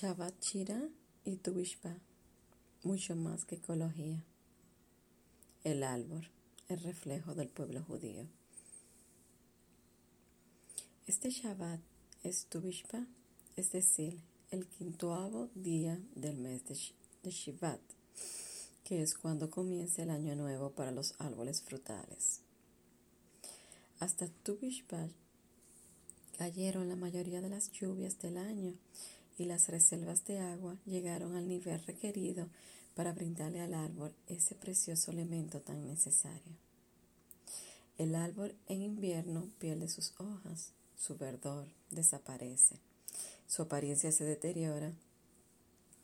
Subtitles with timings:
[0.00, 0.80] Shabbat Shira
[1.24, 1.98] y Tu Bishba.
[2.84, 4.22] Mucho más que ecología.
[5.64, 6.30] El árbol,
[6.68, 8.28] el reflejo del pueblo judío.
[11.08, 11.80] Este Shabbat
[12.22, 13.08] es Tu Bishba,
[13.56, 14.20] es decir,
[14.52, 16.94] el quintoavo día del mes de, Sh
[17.24, 17.80] Shivat,
[18.84, 22.42] que es cuando comienza el año nuevo para los árboles frutales.
[23.98, 25.10] Hasta Tu Bishvat
[26.38, 28.74] cayeron la mayoría de las lluvias del año
[29.38, 32.48] y las reservas de agua llegaron al nivel requerido
[32.94, 36.56] para brindarle al árbol ese precioso elemento tan necesario.
[37.96, 42.76] El árbol en invierno pierde sus hojas, su verdor desaparece,
[43.46, 44.92] su apariencia se deteriora,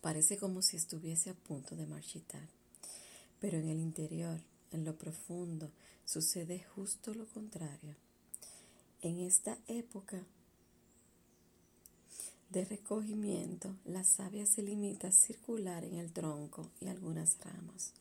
[0.00, 2.48] parece como si estuviese a punto de marchitar,
[3.40, 4.40] pero en el interior,
[4.72, 5.70] en lo profundo,
[6.04, 7.96] sucede justo lo contrario.
[9.02, 10.24] En esta época
[12.50, 17.92] de recogimiento, la savia se limita a circular en el tronco y algunas ramas.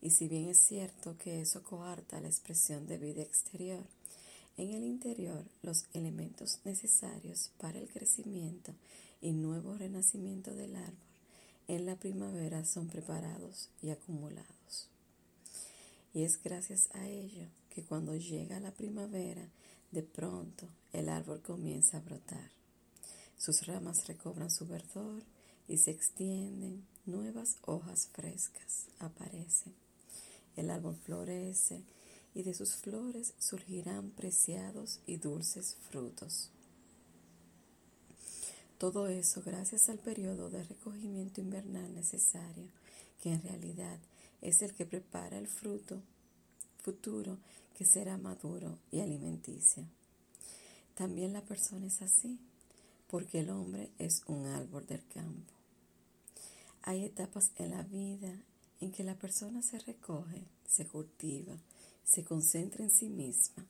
[0.00, 3.84] Y si bien es cierto que eso coarta la expresión de vida exterior,
[4.56, 8.72] en el interior los elementos necesarios para el crecimiento
[9.20, 11.08] y nuevo renacimiento del árbol
[11.68, 14.88] en la primavera son preparados y acumulados.
[16.14, 19.46] Y es gracias a ello que cuando llega la primavera,
[19.90, 22.57] de pronto el árbol comienza a brotar.
[23.38, 25.22] Sus ramas recobran su verdor
[25.68, 29.74] y se extienden, nuevas hojas frescas aparecen.
[30.56, 31.84] El árbol florece
[32.34, 36.50] y de sus flores surgirán preciados y dulces frutos.
[38.76, 42.68] Todo eso gracias al periodo de recogimiento invernal necesario,
[43.22, 43.98] que en realidad
[44.40, 46.02] es el que prepara el fruto
[46.78, 47.38] futuro
[47.76, 49.84] que será maduro y alimenticio.
[50.94, 52.38] También la persona es así,
[53.08, 55.52] porque el hombre es un árbol del campo.
[56.82, 58.32] Hay etapas en la vida
[58.80, 61.56] en que la persona se recoge, se cultiva,
[62.04, 63.66] se concentra en sí misma.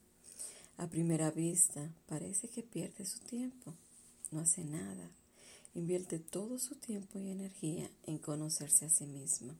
[0.77, 3.73] A primera vista parece que pierde su tiempo,
[4.31, 5.11] no hace nada,
[5.73, 9.55] invierte todo su tiempo y energía en conocerse a sí misma,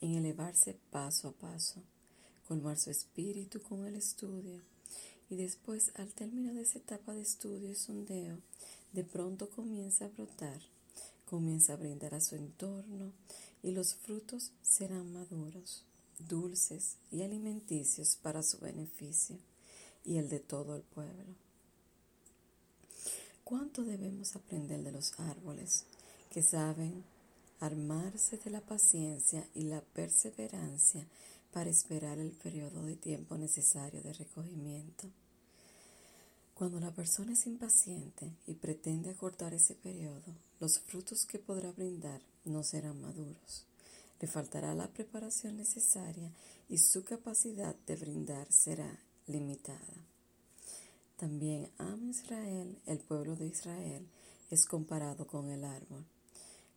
[0.00, 1.82] en elevarse paso a paso,
[2.46, 4.62] colmar su espíritu con el estudio
[5.28, 8.38] y después al término de esa etapa de estudio y sondeo,
[8.98, 10.60] de pronto comienza a brotar,
[11.24, 13.12] comienza a brindar a su entorno
[13.62, 15.84] y los frutos serán maduros,
[16.18, 19.36] dulces y alimenticios para su beneficio
[20.04, 21.36] y el de todo el pueblo.
[23.44, 25.84] ¿Cuánto debemos aprender de los árboles
[26.32, 27.04] que saben
[27.60, 31.06] armarse de la paciencia y la perseverancia
[31.52, 35.08] para esperar el periodo de tiempo necesario de recogimiento?
[36.58, 42.20] Cuando la persona es impaciente y pretende acortar ese periodo, los frutos que podrá brindar
[42.44, 43.64] no serán maduros.
[44.20, 46.32] Le faltará la preparación necesaria
[46.68, 48.98] y su capacidad de brindar será
[49.28, 50.04] limitada.
[51.16, 54.08] También Am Israel, el pueblo de Israel,
[54.50, 56.04] es comparado con el árbol.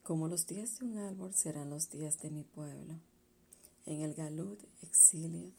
[0.03, 2.99] Como los días de un árbol serán los días de mi pueblo.
[3.87, 5.51] En el galut, exilio,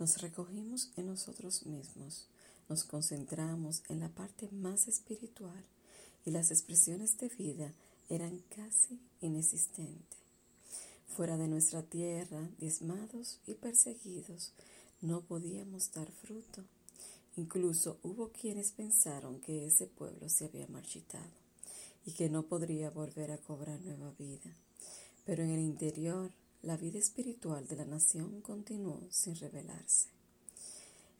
[0.00, 2.26] nos recogimos en nosotros mismos
[2.70, 5.64] nos concentramos en la parte más espiritual
[6.24, 7.74] y las expresiones de vida
[8.08, 10.20] eran casi inexistentes.
[11.08, 14.52] Fuera de nuestra tierra, diezmados y perseguidos,
[15.00, 16.62] no podíamos dar fruto.
[17.36, 21.40] Incluso hubo quienes pensaron que ese pueblo se había marchitado
[22.06, 24.54] y que no podría volver a cobrar nueva vida.
[25.24, 26.30] Pero en el interior,
[26.62, 30.08] la vida espiritual de la nación continuó sin revelarse.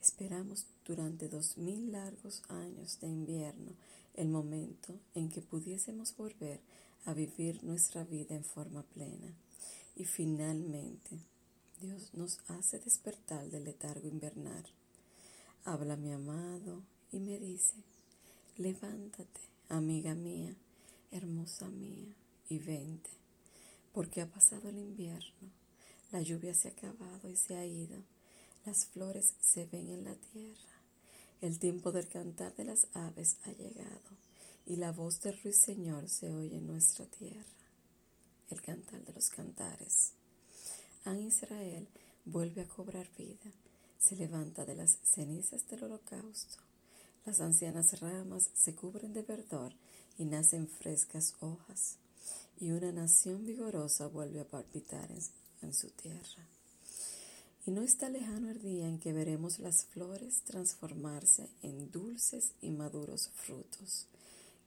[0.00, 3.76] Esperamos durante dos mil largos años de invierno
[4.14, 6.58] el momento en que pudiésemos volver
[7.04, 9.32] a vivir nuestra vida en forma plena.
[9.94, 11.20] Y finalmente,
[11.81, 14.64] Dios nos hace despertar del letargo invernal.
[15.64, 16.82] Habla mi amado
[17.12, 17.75] y me dice,
[18.56, 20.56] levántate, amiga mía,
[21.12, 22.16] hermosa mía,
[22.48, 23.10] y vente,
[23.93, 25.52] porque ha pasado el invierno,
[26.10, 28.02] la lluvia se ha acabado y se ha ido
[28.66, 30.80] las flores se ven en la tierra.
[31.40, 34.19] El tiempo del cantar de las aves ha llegado
[34.66, 37.46] y la voz del ruiseñor se oye en nuestra tierra.
[38.50, 40.12] El cantar de los cantares.
[41.04, 41.88] An Israel
[42.26, 43.50] vuelve a cobrar vida,
[43.98, 46.62] se levanta de las cenizas del holocausto.
[47.25, 49.72] Las ancianas ramas se cubren de verdor
[50.19, 51.96] y nacen frescas hojas,
[52.58, 55.10] y una nación vigorosa vuelve a palpitar
[55.62, 56.46] en su tierra.
[57.66, 62.70] Y no está lejano el día en que veremos las flores transformarse en dulces y
[62.70, 64.06] maduros frutos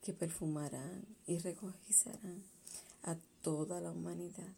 [0.03, 2.43] que perfumarán y regocijarán
[3.01, 4.53] a toda la humanidad.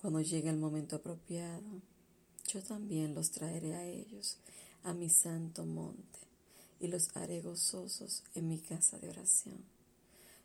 [0.00, 1.80] Cuando llegue el momento apropiado,
[2.48, 4.36] yo también los traeré a ellos
[4.84, 6.18] a mi santo monte
[6.80, 9.64] y los haré gozosos en mi casa de oración.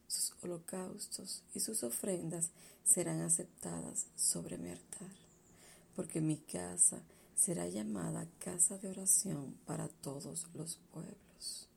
[0.08, 2.50] Sus holocaustos y sus ofrendas
[2.86, 5.33] serán aceptadas sobre mi altar
[5.96, 7.02] porque mi casa
[7.36, 11.68] será llamada casa de oración para todos los pueblos.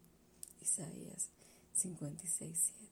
[0.60, 1.30] Isaías
[1.74, 2.86] 56:7.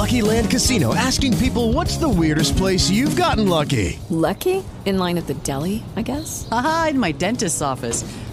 [0.00, 3.98] Lucky Land Casino asking people what's the weirdest place you've gotten lucky?
[4.08, 4.64] Lucky?
[4.86, 6.48] In line at the deli, I guess?
[6.50, 8.04] Aha, in my dentist's office.